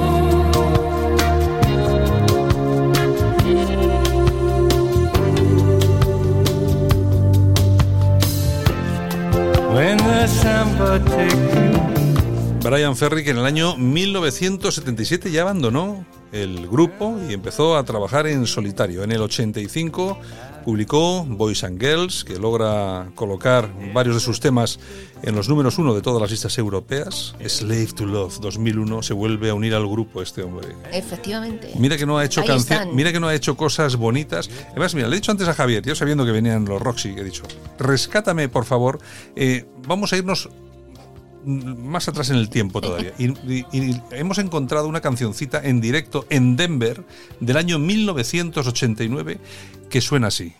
When 9.74 9.96
the 9.98 10.26
samba 10.26 10.98
take 11.06 11.54
you 11.54 11.79
Brian 12.62 12.94
Ferry, 12.94 13.24
que 13.24 13.30
en 13.30 13.38
el 13.38 13.46
año 13.46 13.76
1977 13.76 15.30
ya 15.30 15.42
abandonó 15.42 16.04
el 16.30 16.68
grupo 16.68 17.18
y 17.28 17.32
empezó 17.32 17.76
a 17.76 17.84
trabajar 17.84 18.26
en 18.26 18.46
solitario. 18.46 19.02
En 19.02 19.12
el 19.12 19.22
85 19.22 20.18
publicó 20.64 21.24
Boys 21.24 21.64
and 21.64 21.80
Girls, 21.80 22.22
que 22.22 22.38
logra 22.38 23.10
colocar 23.14 23.72
varios 23.94 24.16
de 24.16 24.20
sus 24.20 24.40
temas 24.40 24.78
en 25.22 25.34
los 25.34 25.48
números 25.48 25.78
uno 25.78 25.94
de 25.94 26.02
todas 26.02 26.20
las 26.20 26.30
listas 26.30 26.58
europeas. 26.58 27.34
Slave 27.44 27.88
to 27.94 28.04
Love 28.04 28.38
2001 28.40 29.02
se 29.02 29.14
vuelve 29.14 29.48
a 29.48 29.54
unir 29.54 29.74
al 29.74 29.88
grupo 29.88 30.20
este 30.20 30.42
hombre. 30.42 30.68
Efectivamente. 30.92 31.72
Mira 31.78 31.96
que 31.96 32.04
no 32.04 32.18
ha 32.18 32.24
hecho 32.26 32.42
están. 32.42 32.94
mira 32.94 33.10
que 33.10 33.20
no 33.20 33.28
ha 33.28 33.34
hecho 33.34 33.56
cosas 33.56 33.96
bonitas. 33.96 34.50
Además, 34.70 34.94
mira, 34.94 35.08
le 35.08 35.16
he 35.16 35.18
dicho 35.18 35.32
antes 35.32 35.48
a 35.48 35.54
Javier, 35.54 35.82
yo 35.82 35.94
sabiendo 35.94 36.26
que 36.26 36.32
venían 36.32 36.66
los 36.66 36.80
Roxy, 36.80 37.14
he 37.16 37.24
dicho, 37.24 37.44
rescátame 37.78 38.50
por 38.50 38.66
favor. 38.66 38.98
Eh, 39.34 39.64
vamos 39.86 40.12
a 40.12 40.18
irnos 40.18 40.50
más 41.44 42.08
atrás 42.08 42.30
en 42.30 42.36
el 42.36 42.48
tiempo 42.48 42.80
todavía. 42.80 43.12
Y, 43.18 43.32
hemos 44.12 44.38
encontrado 44.38 44.88
una 44.88 45.00
cancioncita 45.00 45.60
en 45.62 45.80
directo 45.80 46.26
en 46.30 46.56
Denver 46.56 47.04
del 47.40 47.56
año 47.56 47.78
1989 47.78 49.38
que 49.88 50.00
suena 50.00 50.28
así. 50.28 50.54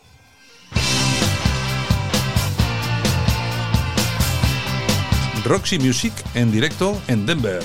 Roxy 5.45 5.79
Music 5.79 6.13
en 6.35 6.53
directo 6.53 7.01
en 7.09 7.27
Denver. 7.27 7.63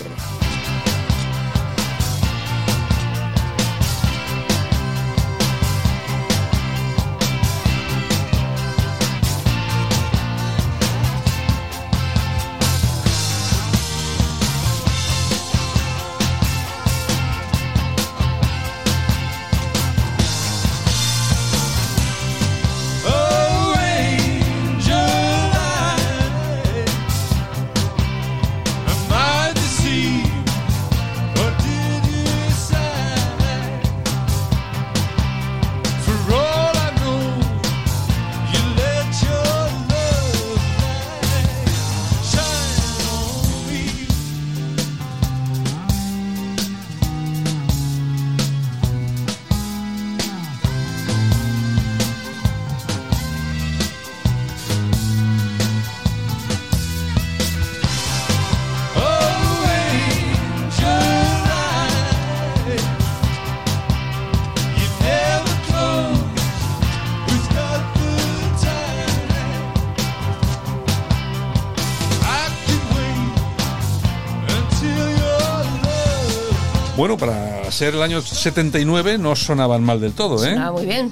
ser 77.75 77.93
el 77.93 78.01
año 78.01 78.21
79 78.21 79.17
no 79.17 79.35
sonaban 79.35 79.83
mal 79.83 79.99
del 79.99 80.13
todo, 80.13 80.45
¿eh? 80.45 80.55
Ah, 80.57 80.71
muy 80.71 80.85
bien. 80.85 81.11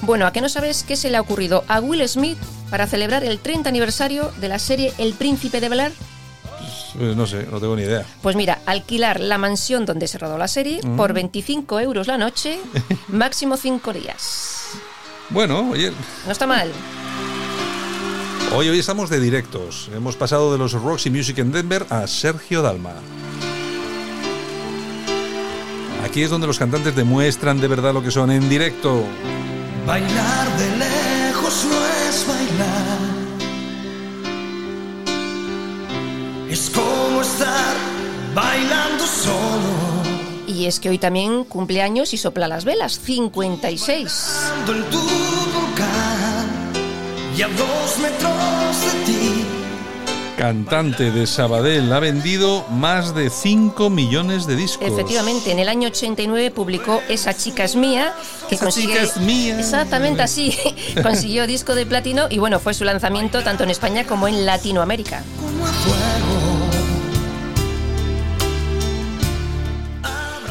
Bueno, 0.00 0.26
¿a 0.26 0.32
qué 0.32 0.40
no 0.40 0.48
sabes 0.48 0.82
qué 0.82 0.96
se 0.96 1.10
le 1.10 1.18
ha 1.18 1.20
ocurrido 1.20 1.64
a 1.68 1.80
Will 1.80 2.08
Smith 2.08 2.38
para 2.72 2.86
celebrar 2.86 3.22
el 3.22 3.38
30 3.38 3.68
aniversario 3.68 4.32
de 4.40 4.48
la 4.48 4.58
serie 4.58 4.94
El 4.96 5.12
Príncipe 5.12 5.60
de 5.60 5.68
Bel-Air? 5.68 5.92
Eh, 6.98 7.12
no 7.14 7.26
sé, 7.26 7.46
no 7.50 7.60
tengo 7.60 7.76
ni 7.76 7.82
idea. 7.82 8.02
Pues 8.22 8.34
mira, 8.34 8.60
alquilar 8.64 9.20
la 9.20 9.36
mansión 9.36 9.84
donde 9.84 10.08
se 10.08 10.16
rodó 10.16 10.38
la 10.38 10.48
serie 10.48 10.80
Mm. 10.82 10.96
por 10.96 11.12
25 11.12 11.80
euros 11.80 12.06
la 12.06 12.16
noche, 12.16 12.58
máximo 13.08 13.58
5 13.58 13.92
días. 13.92 14.70
Bueno, 15.28 15.68
oye, 15.70 15.92
No 16.24 16.32
está 16.32 16.46
mal. 16.46 16.72
hoy, 18.54 18.70
hoy 18.70 18.78
estamos 18.78 19.10
de 19.10 19.20
directos. 19.20 19.90
Hemos 19.94 20.16
pasado 20.16 20.50
de 20.50 20.56
los 20.56 20.72
Roxy 20.72 21.10
Music 21.10 21.38
en 21.40 21.52
Denver 21.52 21.84
a 21.90 22.06
Sergio 22.06 22.62
Dalma. 22.62 22.94
Aquí 26.06 26.22
es 26.22 26.30
donde 26.30 26.46
los 26.46 26.58
cantantes 26.58 26.96
demuestran 26.96 27.60
de 27.60 27.68
verdad 27.68 27.92
lo 27.92 28.02
que 28.02 28.10
son 28.10 28.30
en 28.30 28.48
directo. 28.48 29.04
Bailar 29.86 30.56
de 30.56 30.76
lejos 30.78 31.11
no 31.64 31.86
es 32.08 32.26
bailar. 32.26 32.98
Es 36.48 36.70
como 36.70 37.20
estar 37.22 37.74
bailando 38.34 39.06
solo. 39.06 39.72
Y 40.46 40.66
es 40.66 40.80
que 40.80 40.90
hoy 40.90 40.98
también 40.98 41.44
cumpleaños 41.44 42.12
y 42.14 42.16
sopla 42.16 42.48
las 42.48 42.64
velas, 42.64 43.00
56. 43.00 44.28
Ando 44.52 44.74
en 44.74 44.84
tu 44.90 44.98
volcán 44.98 46.46
y 47.36 47.42
a 47.42 47.48
dos 47.48 47.98
metros 47.98 48.80
de 48.84 49.04
ti. 49.06 49.51
Cantante 50.42 51.12
de 51.12 51.28
Sabadell 51.28 51.92
ha 51.92 52.00
vendido 52.00 52.66
más 52.68 53.14
de 53.14 53.30
5 53.30 53.88
millones 53.90 54.44
de 54.44 54.56
discos. 54.56 54.88
Efectivamente, 54.88 55.52
en 55.52 55.60
el 55.60 55.68
año 55.68 55.86
89 55.86 56.50
publicó 56.50 57.00
Esa 57.08 57.32
chica 57.32 57.62
es 57.62 57.76
mía, 57.76 58.12
que 58.48 58.56
Esa 58.56 58.68
chica 58.72 59.02
es 59.02 59.18
mía. 59.18 59.56
Exactamente 59.60 60.20
así, 60.20 60.58
consiguió 61.04 61.46
disco 61.46 61.76
de 61.76 61.86
platino 61.86 62.26
y 62.28 62.38
bueno, 62.38 62.58
fue 62.58 62.74
su 62.74 62.82
lanzamiento 62.82 63.44
tanto 63.44 63.62
en 63.62 63.70
España 63.70 64.04
como 64.04 64.26
en 64.26 64.44
Latinoamérica. 64.44 65.22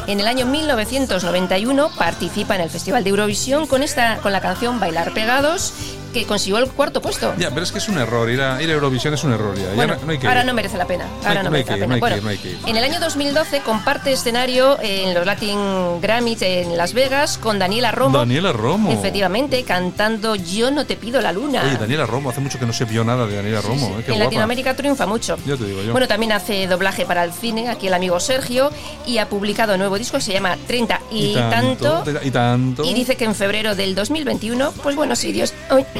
En 0.06 0.20
el 0.20 0.26
año 0.26 0.46
1991 0.46 1.90
participa 1.98 2.54
en 2.54 2.62
el 2.62 2.70
Festival 2.70 3.04
de 3.04 3.10
Eurovisión 3.10 3.66
con 3.66 3.82
esta 3.82 4.16
con 4.22 4.32
la 4.32 4.40
canción 4.40 4.80
Bailar 4.80 5.12
pegados, 5.12 5.74
que 6.12 6.26
consiguió 6.26 6.58
el 6.58 6.68
cuarto 6.68 7.00
puesto. 7.00 7.34
Ya, 7.38 7.50
pero 7.50 7.62
es 7.62 7.72
que 7.72 7.78
es 7.78 7.88
un 7.88 7.98
error. 7.98 8.30
Ir 8.30 8.40
a, 8.40 8.62
ir 8.62 8.70
a 8.70 8.72
Eurovisión 8.72 9.14
es 9.14 9.24
un 9.24 9.32
error 9.32 9.56
ya. 9.56 9.64
Ya 9.64 9.74
Bueno, 9.74 9.94
no, 9.96 10.06
no 10.06 10.12
hay 10.12 10.18
que 10.18 10.26
ahora 10.28 10.44
no 10.44 10.54
merece 10.54 10.76
la 10.76 10.86
pena. 10.86 11.06
Ahora 11.24 11.42
no, 11.42 11.50
merece 11.50 11.76
la 11.76 11.86
pena. 11.86 12.36
en 12.66 12.76
el 12.76 12.84
año 12.84 13.00
2012 13.00 13.60
comparte 13.60 14.12
escenario 14.12 14.78
en 14.80 15.14
los 15.14 15.26
Latin 15.26 16.00
Grammys 16.00 16.42
en 16.42 16.76
Las 16.76 16.92
Vegas 16.92 17.38
con 17.38 17.58
Daniela 17.58 17.90
Romo. 17.90 18.18
Daniela 18.18 18.52
Romo. 18.52 18.92
Efectivamente, 18.92 19.64
cantando 19.64 20.34
Yo 20.34 20.70
no 20.70 20.86
te 20.86 20.96
pido 20.96 21.20
la 21.20 21.32
luna. 21.32 21.62
Oye, 21.64 21.76
Daniela 21.76 22.06
Romo, 22.06 22.30
hace 22.30 22.40
mucho 22.40 22.58
que 22.58 22.66
no 22.66 22.72
se 22.72 22.84
vio 22.84 23.04
nada 23.04 23.26
de 23.26 23.36
Daniela 23.36 23.60
Romo. 23.60 23.98
eh, 23.98 24.02
qué 24.04 24.12
en 24.12 24.18
guapa. 24.18 24.24
Latinoamérica 24.24 24.74
triunfa 24.74 25.06
mucho. 25.06 25.36
Ya 25.46 25.56
te 25.56 25.64
digo 25.64 25.82
yo. 25.82 25.92
Bueno, 25.92 26.08
también 26.08 26.32
hace 26.32 26.66
doblaje 26.66 27.06
para 27.06 27.24
el 27.24 27.32
cine, 27.32 27.68
aquí 27.68 27.86
el 27.86 27.94
amigo 27.94 28.18
Sergio, 28.20 28.70
y 29.06 29.18
ha 29.18 29.28
publicado 29.28 29.74
un 29.74 29.78
nuevo 29.78 29.98
disco 29.98 30.16
que 30.18 30.22
se 30.22 30.32
llama 30.32 30.56
30 30.66 31.00
y, 31.10 31.34
tanto. 31.34 32.04
Y 32.22 32.30
tanto. 32.30 32.84
Y 32.84 32.94
dice 32.94 33.16
que 33.16 33.24
en 33.24 33.34
febrero 33.34 33.74
del 33.74 33.94
2021, 33.94 34.72
pues 34.82 34.96
bueno, 34.96 35.16
si 35.16 35.32
Dios 35.32 35.54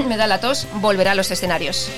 me 0.06 0.16
da 0.16 0.26
la 0.26 0.40
tos, 0.40 0.66
volverá 0.74 1.12
a 1.12 1.14
los 1.14 1.30
escenarios. 1.30 1.90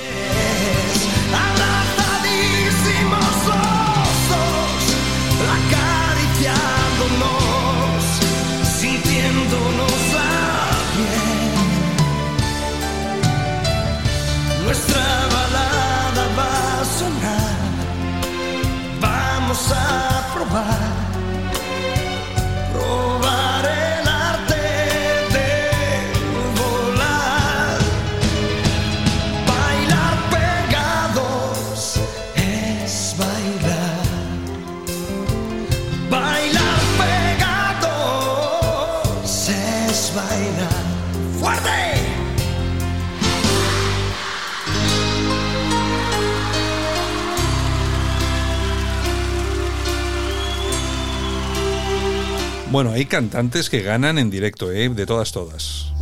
Bueno, 52.74 52.90
hay 52.90 53.04
cantantes 53.04 53.70
que 53.70 53.82
ganan 53.82 54.18
en 54.18 54.30
directo, 54.30 54.72
¿eh? 54.72 54.88
de 54.88 55.06
todas, 55.06 55.30
todas. 55.30 55.92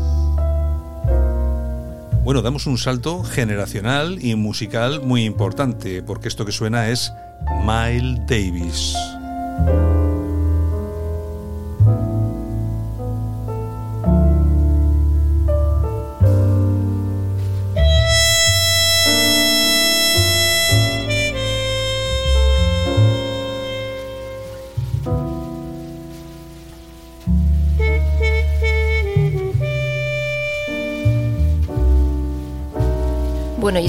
Bueno, 2.25 2.41
damos 2.41 2.67
un 2.67 2.79
salto 2.79 3.23
generacional 3.25 4.25
y 4.25 4.35
musical 4.37 5.03
muy 5.03 5.27
importante, 5.27 6.03
porque 6.03 6.29
esto 6.29 6.47
que 6.47 6.53
suena 6.53 6.89
es 6.89 7.13
Miles 7.67 8.21
Davis. 8.27 8.97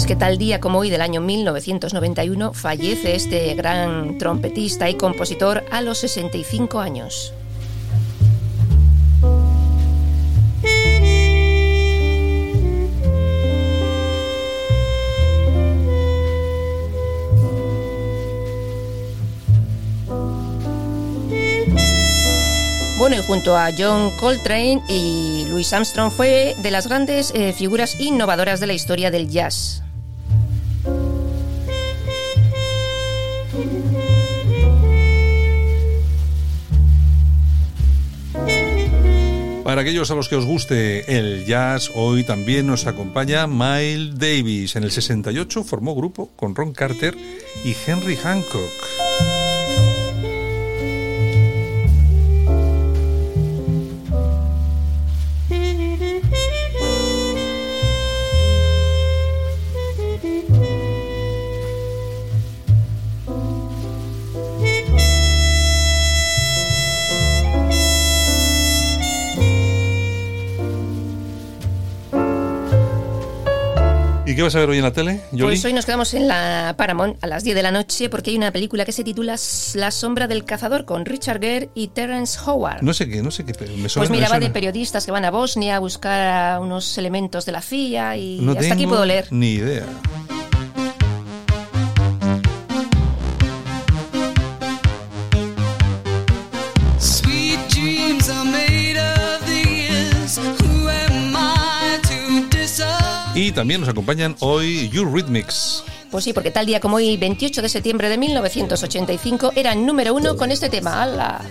Es 0.04 0.08
que 0.08 0.16
tal 0.18 0.38
día 0.38 0.60
como 0.60 0.80
hoy 0.80 0.89
del 0.89 1.02
año 1.02 1.22
1991 1.22 2.52
fallece 2.52 3.16
este 3.16 3.54
gran 3.56 4.18
trompetista 4.18 4.89
y 4.89 4.96
compositor 4.96 5.63
a 5.72 5.82
los 5.82 6.00
65 6.00 6.82
años. 6.82 7.34
Bueno, 22.98 23.16
y 23.16 23.24
junto 23.26 23.56
a 23.56 23.70
John 23.78 24.12
Coltrane 24.18 24.82
y 24.89 25.46
Louis 25.48 25.72
Armstrong 25.72 26.12
fue 26.12 26.56
de 26.62 26.72
las 26.72 26.88
grandes 26.88 27.32
eh, 27.34 27.54
figuras 27.54 28.02
innovadoras 28.02 28.60
de 28.60 28.68
la 28.68 28.74
historia 28.74 29.10
del 29.10 29.30
jazz. 29.30 29.84
Aquellos 39.84 40.12
a 40.12 40.15
los 40.15 40.30
que 40.30 40.38
os 40.38 40.46
guste 40.46 41.17
el 41.17 41.46
jazz, 41.46 41.91
hoy 41.93 42.24
también 42.24 42.67
nos 42.67 42.88
acompaña 42.88 43.48
Miles 43.48 44.17
Davis. 44.17 44.78
En 44.78 44.84
el 44.84 44.91
68 44.91 45.62
formó 45.65 45.93
grupo 45.93 46.32
con 46.38 46.56
Ron 46.56 46.72
Carter 46.72 47.17
y 47.65 47.76
Henry 47.86 48.15
Hancock. 48.15 49.03
¿Y 74.34 74.36
qué 74.36 74.41
vas 74.41 74.56
a 74.56 74.60
ver 74.62 74.69
hoy 74.69 74.78
en 74.78 74.84
la 74.84 74.91
tele, 74.91 75.22
Yoli? 75.32 75.43
Pues 75.43 75.63
hoy 75.63 75.74
nos 75.74 75.86
quedamos 75.86 76.12
en 76.15 76.28
la 76.28 76.74
Paramount 76.76 77.24
a 77.24 77.28
las 77.28 77.43
10 77.43 77.56
de 77.56 77.62
la 77.62 77.69
noche 77.69 78.10
porque 78.10 78.32
hay 78.32 78.38
una 78.38 78.50
película 78.50 78.84
que 78.84 78.91
se 78.91 79.04
titula 79.04 79.36
La 79.76 79.91
sombra 79.91 80.28
del 80.28 80.43
cazador 80.43 80.86
con 80.86 81.06
Richard 81.06 81.39
Gere 81.39 81.69
y 81.76 81.89
Terence 81.89 82.39
Howard. 82.43 82.82
No 82.82 82.96
sé 82.96 83.08
qué, 83.08 83.22
no 83.22 83.30
sé 83.30 83.46
qué, 83.46 83.54
me 83.78 83.89
suena. 83.89 84.08
pues 84.08 84.10
mira, 84.10 84.30
me 84.30 84.32
va 84.32 84.39
de 84.39 84.50
periodistas 84.50 85.06
que 85.06 85.12
van 85.12 85.24
a 85.24 85.30
Bosnia 85.30 85.76
a 85.76 85.80
buscar 85.80 86.60
unos 86.62 86.98
elementos 86.98 87.46
de 87.46 87.52
la 87.52 87.62
CIA 87.62 88.17
y 88.17 88.39
No 88.39 88.54
hasta 88.54 88.74
aquí 88.74 88.78
tengo 88.78 88.89
puedo 88.89 89.06
leer. 89.06 89.28
Ni 89.30 89.52
idea. 89.52 89.86
también 103.54 103.82
nos 103.82 103.89
acompañan 103.89 104.36
hoy 104.39 104.89
Eurythmics. 104.94 105.84
Pues 106.12 106.24
sí, 106.26 106.34
porque 106.34 106.52
tal 106.52 106.66
día 106.66 106.80
como 106.80 106.98
hoy, 106.98 107.18
28 107.18 107.62
de 107.62 107.70
septiembre 107.70 108.10
de 108.10 108.18
1985, 108.18 109.54
era 109.56 109.74
número 109.74 110.13
uno 110.13 110.36
con 110.38 110.52
este 110.52 110.70
tema. 110.70 111.02
¡Hala! 111.02 111.42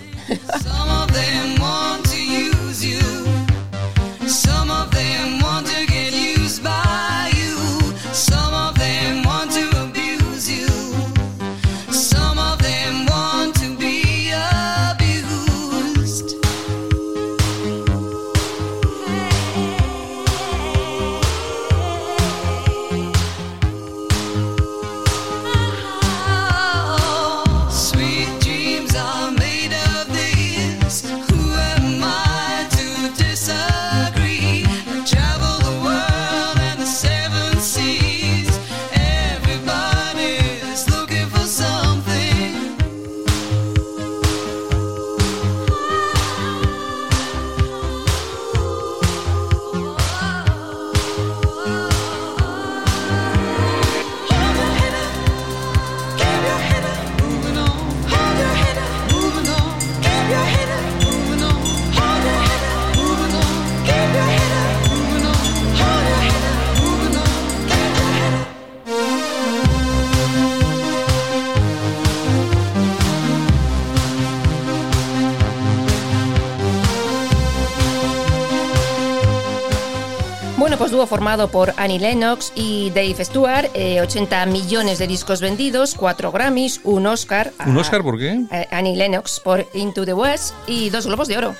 Bueno, 80.63 80.77
pues 80.77 80.91
dúo 80.91 81.05
formado 81.05 81.49
por 81.49 81.73
Annie 81.75 81.99
Lennox 81.99 82.53
y 82.55 82.89
Dave 82.91 83.25
Stewart, 83.25 83.69
eh, 83.73 83.99
80 83.99 84.45
millones 84.45 84.97
de 84.97 85.07
discos 85.07 85.41
vendidos, 85.41 85.93
4 85.93 86.31
Grammys, 86.31 86.79
un 86.85 87.05
Oscar. 87.05 87.51
¿Un 87.65 87.75
Oscar 87.75 88.01
por 88.01 88.17
qué? 88.17 88.45
Annie 88.71 88.95
Lennox 88.95 89.41
por 89.41 89.67
Into 89.73 90.05
the 90.05 90.13
West 90.13 90.53
y 90.65 90.89
dos 90.89 91.05
Globos 91.05 91.27
de 91.27 91.37
Oro. 91.37 91.55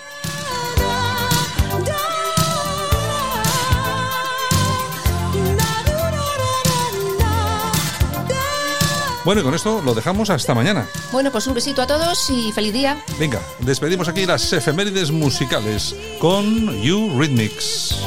Bueno, 9.25 9.41
y 9.41 9.43
con 9.43 9.53
esto 9.53 9.81
lo 9.83 9.93
dejamos 9.93 10.29
hasta 10.29 10.53
mañana. 10.53 10.87
Bueno, 11.11 11.29
pues 11.29 11.45
un 11.47 11.55
besito 11.55 11.81
a 11.81 11.87
todos 11.87 12.29
y 12.29 12.53
feliz 12.53 12.71
día. 12.71 13.03
Venga, 13.19 13.41
despedimos 13.59 14.07
aquí 14.07 14.25
las 14.25 14.53
efemérides 14.53 15.11
musicales 15.11 15.93
con 16.19 16.81
You 16.81 17.19
Rhythmics. 17.19 17.97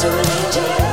to 0.00 0.08
an 0.10 0.30
angel. 0.30 0.83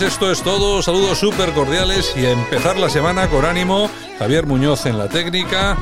Pues 0.00 0.12
esto 0.14 0.32
es 0.32 0.42
todo. 0.42 0.82
Saludos 0.82 1.18
súper 1.18 1.52
cordiales 1.52 2.14
y 2.16 2.24
a 2.24 2.30
empezar 2.30 2.78
la 2.78 2.88
semana 2.88 3.28
con 3.28 3.44
ánimo. 3.44 3.90
Javier 4.18 4.46
Muñoz 4.46 4.86
en 4.86 4.96
la 4.96 5.10
técnica. 5.10 5.76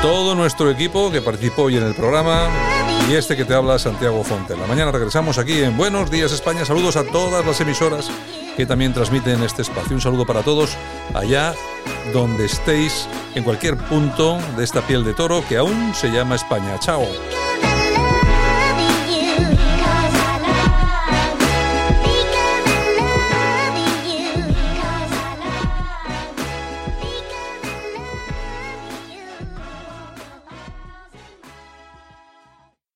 Todo 0.00 0.36
nuestro 0.36 0.70
equipo 0.70 1.10
que 1.10 1.20
participó 1.20 1.62
hoy 1.62 1.76
en 1.76 1.82
el 1.82 1.96
programa. 1.96 2.46
Y 3.10 3.14
este 3.14 3.36
que 3.36 3.44
te 3.44 3.52
habla, 3.52 3.80
Santiago 3.80 4.22
Fonte. 4.22 4.56
La 4.56 4.68
mañana 4.68 4.92
regresamos 4.92 5.38
aquí 5.38 5.60
en 5.60 5.76
Buenos 5.76 6.08
Días 6.08 6.30
España. 6.30 6.64
Saludos 6.64 6.94
a 6.94 7.02
todas 7.02 7.44
las 7.44 7.60
emisoras 7.60 8.08
que 8.56 8.64
también 8.64 8.92
transmiten 8.92 9.42
este 9.42 9.62
espacio. 9.62 9.96
Un 9.96 10.00
saludo 10.00 10.24
para 10.24 10.42
todos 10.42 10.76
allá 11.12 11.52
donde 12.12 12.44
estéis, 12.44 13.08
en 13.34 13.42
cualquier 13.42 13.76
punto 13.76 14.38
de 14.56 14.62
esta 14.62 14.82
piel 14.82 15.02
de 15.02 15.14
toro 15.14 15.42
que 15.48 15.56
aún 15.56 15.96
se 15.96 16.12
llama 16.12 16.36
España. 16.36 16.78
Chao. 16.78 17.04